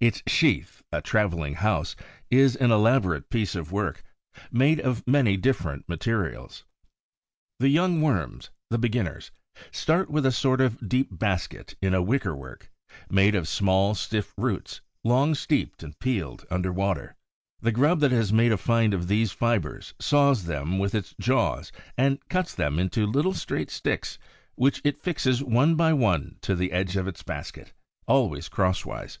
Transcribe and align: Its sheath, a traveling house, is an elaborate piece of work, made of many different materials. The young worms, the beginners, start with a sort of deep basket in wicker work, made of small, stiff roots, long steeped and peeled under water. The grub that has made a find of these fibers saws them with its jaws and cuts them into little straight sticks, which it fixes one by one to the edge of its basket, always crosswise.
Its 0.00 0.22
sheath, 0.28 0.80
a 0.92 1.02
traveling 1.02 1.54
house, 1.54 1.96
is 2.30 2.54
an 2.54 2.70
elaborate 2.70 3.28
piece 3.30 3.56
of 3.56 3.72
work, 3.72 4.04
made 4.52 4.78
of 4.78 5.04
many 5.08 5.36
different 5.36 5.88
materials. 5.88 6.62
The 7.58 7.68
young 7.70 8.00
worms, 8.00 8.50
the 8.70 8.78
beginners, 8.78 9.32
start 9.72 10.08
with 10.08 10.24
a 10.24 10.30
sort 10.30 10.60
of 10.60 10.88
deep 10.88 11.08
basket 11.18 11.74
in 11.82 12.06
wicker 12.06 12.36
work, 12.36 12.70
made 13.10 13.34
of 13.34 13.48
small, 13.48 13.96
stiff 13.96 14.32
roots, 14.36 14.80
long 15.02 15.34
steeped 15.34 15.82
and 15.82 15.98
peeled 15.98 16.46
under 16.48 16.70
water. 16.72 17.16
The 17.60 17.72
grub 17.72 17.98
that 17.98 18.12
has 18.12 18.32
made 18.32 18.52
a 18.52 18.56
find 18.56 18.94
of 18.94 19.08
these 19.08 19.32
fibers 19.32 19.94
saws 19.98 20.44
them 20.44 20.78
with 20.78 20.94
its 20.94 21.12
jaws 21.20 21.72
and 21.96 22.20
cuts 22.28 22.54
them 22.54 22.78
into 22.78 23.04
little 23.04 23.34
straight 23.34 23.70
sticks, 23.70 24.16
which 24.54 24.80
it 24.84 25.02
fixes 25.02 25.42
one 25.42 25.74
by 25.74 25.92
one 25.92 26.36
to 26.42 26.54
the 26.54 26.70
edge 26.70 26.94
of 26.94 27.08
its 27.08 27.24
basket, 27.24 27.72
always 28.06 28.48
crosswise. 28.48 29.18